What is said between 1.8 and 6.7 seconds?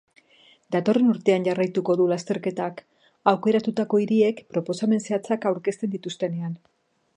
du lasterketak, aukeratutako hiriek proposamen zehatzak aurkezten dituztenean.